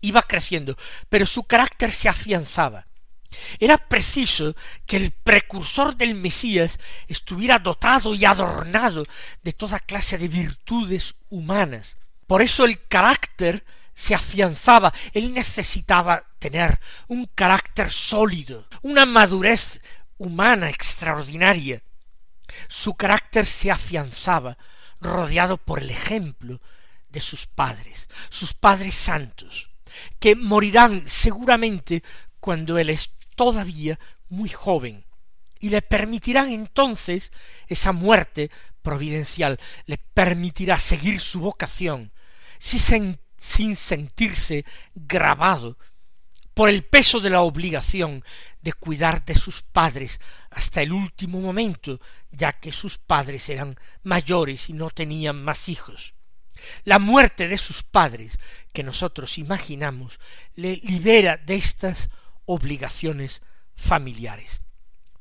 Iba 0.00 0.22
creciendo, 0.22 0.76
pero 1.08 1.26
su 1.26 1.44
carácter 1.44 1.92
se 1.92 2.08
afianzaba. 2.08 2.86
Era 3.58 3.76
preciso 3.76 4.54
que 4.86 4.96
el 4.96 5.10
precursor 5.10 5.96
del 5.96 6.14
Mesías 6.14 6.78
estuviera 7.08 7.58
dotado 7.58 8.14
y 8.14 8.24
adornado 8.24 9.04
de 9.42 9.52
toda 9.52 9.80
clase 9.80 10.18
de 10.18 10.28
virtudes 10.28 11.16
humanas. 11.28 11.96
Por 12.26 12.42
eso 12.42 12.64
el 12.64 12.86
carácter 12.86 13.64
se 13.94 14.14
afianzaba, 14.14 14.92
él 15.12 15.32
necesitaba 15.32 16.24
tener 16.38 16.78
un 17.08 17.26
carácter 17.34 17.90
sólido, 17.90 18.66
una 18.82 19.06
madurez 19.06 19.80
humana 20.18 20.68
extraordinaria. 20.68 21.82
Su 22.68 22.94
carácter 22.94 23.46
se 23.46 23.70
afianzaba, 23.70 24.58
rodeado 25.00 25.58
por 25.58 25.80
el 25.80 25.90
ejemplo 25.90 26.60
de 27.08 27.20
sus 27.20 27.46
padres, 27.46 28.08
sus 28.28 28.54
padres 28.54 28.94
santos, 28.94 29.70
que 30.18 30.36
morirán 30.36 31.06
seguramente 31.08 32.02
cuando 32.40 32.78
él 32.78 32.90
es 32.90 33.14
todavía 33.34 33.98
muy 34.28 34.48
joven, 34.48 35.04
y 35.58 35.70
le 35.70 35.82
permitirán 35.82 36.50
entonces 36.50 37.32
esa 37.68 37.92
muerte 37.92 38.50
providencial, 38.82 39.58
le 39.86 39.98
permitirá 39.98 40.78
seguir 40.78 41.20
su 41.20 41.40
vocación, 41.40 42.12
sin, 42.58 43.18
sentirse 43.36 44.64
grabado 44.94 45.78
por 46.56 46.70
el 46.70 46.84
peso 46.84 47.20
de 47.20 47.28
la 47.28 47.42
obligación 47.42 48.24
de 48.62 48.72
cuidar 48.72 49.22
de 49.26 49.34
sus 49.34 49.60
padres 49.60 50.22
hasta 50.48 50.80
el 50.80 50.90
último 50.90 51.38
momento, 51.42 52.00
ya 52.30 52.54
que 52.54 52.72
sus 52.72 52.96
padres 52.96 53.50
eran 53.50 53.78
mayores 54.04 54.70
y 54.70 54.72
no 54.72 54.88
tenían 54.88 55.44
más 55.44 55.68
hijos. 55.68 56.14
La 56.84 56.98
muerte 56.98 57.46
de 57.46 57.58
sus 57.58 57.82
padres, 57.82 58.38
que 58.72 58.82
nosotros 58.82 59.36
imaginamos, 59.36 60.18
le 60.54 60.76
libera 60.76 61.36
de 61.36 61.56
estas 61.56 62.08
obligaciones 62.46 63.42
familiares. 63.74 64.62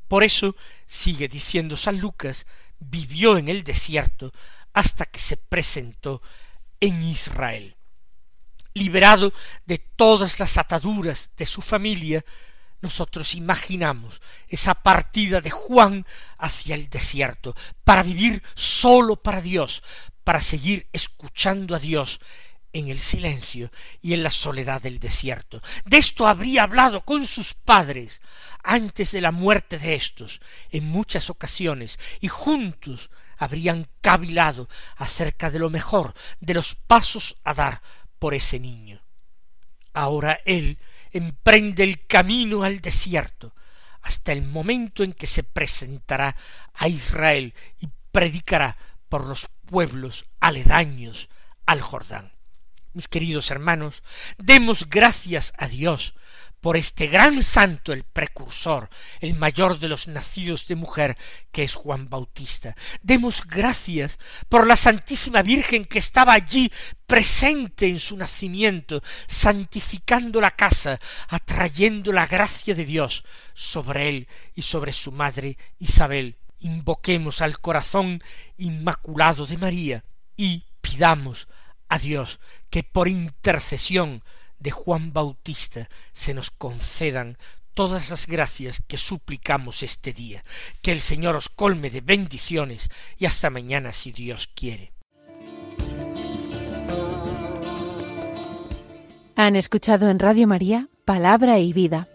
Por 0.08 0.24
eso, 0.24 0.56
sigue 0.88 1.28
diciendo 1.28 1.76
San 1.76 2.00
Lucas, 2.00 2.48
vivió 2.80 3.38
en 3.38 3.50
el 3.50 3.66
desierto 3.66 4.32
hasta 4.72 5.06
que 5.06 5.20
se 5.20 5.36
presentó 5.36 6.22
en 6.80 7.04
Israel. 7.04 7.76
Liberado 8.76 9.32
de 9.66 9.78
todas 9.78 10.38
las 10.38 10.58
ataduras 10.58 11.32
de 11.38 11.46
su 11.46 11.62
familia, 11.62 12.26
nosotros 12.82 13.34
imaginamos 13.34 14.22
esa 14.50 14.76
partida 14.76 15.40
de 15.40 15.50
Juan 15.50 16.06
hacia 16.38 16.76
el 16.76 16.90
desierto, 16.90 17.56
para 17.86 18.04
vivir 18.04 18.44
solo 18.54 19.16
para 19.16 19.42
Dios, 19.42 19.82
para 20.26 20.42
seguir 20.42 20.90
escuchando 20.92 21.74
a 21.74 21.80
Dios 21.80 22.20
en 22.74 22.90
el 22.90 23.00
silencio 23.00 23.72
y 24.02 24.14
en 24.14 24.24
la 24.24 24.30
soledad 24.30 24.82
del 24.82 25.00
desierto. 25.00 25.62
De 25.86 25.96
esto 25.96 26.28
habría 26.28 26.64
hablado 26.64 27.06
con 27.06 27.26
sus 27.26 27.54
padres 27.54 28.20
antes 28.62 29.14
de 29.14 29.22
la 29.22 29.32
muerte 29.32 29.80
de 29.80 29.96
éstos 29.96 30.42
en 30.70 30.86
muchas 30.86 31.30
ocasiones 31.30 31.98
y 32.20 32.28
juntos 32.28 33.10
habrían 33.38 33.88
cavilado 34.02 34.68
acerca 34.98 35.50
de 35.50 35.60
lo 35.60 35.70
mejor, 35.70 36.14
de 36.42 36.54
los 36.54 36.76
pasos 36.76 37.38
a 37.46 37.54
dar 37.54 37.82
por 38.20 38.34
ese 38.34 38.60
niño. 38.60 39.02
Ahora 39.94 40.40
él 40.46 40.78
emprende 41.12 41.84
el 41.84 42.06
camino 42.06 42.64
al 42.64 42.82
desierto 42.82 43.56
hasta 44.02 44.34
el 44.34 44.44
momento 44.44 45.04
en 45.04 45.14
que 45.14 45.26
se 45.26 45.44
presentará 45.44 46.36
a 46.74 46.88
Israel 46.88 47.54
y 47.80 47.90
predicará 48.12 48.78
por 49.10 49.26
los 49.26 49.48
pueblos 49.66 50.26
aledaños 50.40 51.30
al 51.66 51.82
Jordán. 51.82 52.32
Mis 52.94 53.08
queridos 53.08 53.50
hermanos, 53.50 54.04
demos 54.38 54.90
gracias 54.90 55.54
a 55.58 55.68
Dios 55.68 56.14
por 56.66 56.78
este 56.78 57.06
gran 57.06 57.44
santo, 57.44 57.94
el 57.94 58.06
precursor, 58.06 58.90
el 59.20 59.36
mayor 59.36 59.78
de 59.78 59.88
los 59.88 60.08
nacidos 60.08 60.66
de 60.66 60.74
mujer, 60.74 61.16
que 61.52 61.62
es 61.62 61.76
Juan 61.76 62.10
Bautista. 62.10 62.76
Demos 63.04 63.44
gracias 63.46 64.18
por 64.50 64.66
la 64.66 64.76
Santísima 64.76 65.44
Virgen 65.44 65.86
que 65.86 66.00
estaba 66.00 66.34
allí 66.34 66.72
presente 67.06 67.88
en 67.88 68.00
su 68.00 68.18
nacimiento, 68.18 69.04
santificando 69.28 70.42
la 70.42 70.50
casa, 70.50 71.00
atrayendo 71.28 72.12
la 72.12 72.26
gracia 72.26 72.74
de 72.74 72.86
Dios 72.86 73.26
sobre 73.54 74.10
él 74.10 74.28
y 74.56 74.64
sobre 74.64 74.92
su 74.92 75.12
madre 75.12 75.60
Isabel. 75.78 76.40
Invoquemos 76.58 77.42
al 77.42 77.60
corazón 77.60 78.24
inmaculado 78.58 79.46
de 79.46 79.60
María 79.60 80.04
y 80.36 80.64
pidamos 80.82 81.48
a 81.90 82.00
Dios 82.00 82.40
que 82.72 82.82
por 82.82 83.08
intercesión 83.08 84.24
de 84.60 84.72
Juan 84.72 85.14
Bautista 85.14 85.90
se 86.14 86.34
nos 86.34 86.52
concedan 86.52 87.38
todas 87.74 88.10
las 88.10 88.26
gracias 88.26 88.82
que 88.88 88.98
suplicamos 88.98 89.84
este 89.84 90.14
día. 90.14 90.44
Que 90.82 90.92
el 90.92 91.00
Señor 91.00 91.36
os 91.36 91.50
colme 91.50 91.90
de 91.90 92.02
bendiciones 92.02 92.90
y 93.18 93.26
hasta 93.26 93.50
mañana 93.50 93.92
si 93.94 94.12
Dios 94.12 94.50
quiere. 94.56 94.94
Han 99.36 99.56
escuchado 99.56 100.10
en 100.10 100.18
Radio 100.20 100.48
María 100.48 100.88
Palabra 101.04 101.60
y 101.60 101.74
Vida, 101.74 102.08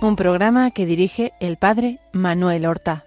un 0.00 0.16
programa 0.16 0.70
que 0.70 0.86
dirige 0.86 1.32
el 1.38 1.58
Padre 1.58 1.98
Manuel 2.12 2.66
Horta. 2.66 3.04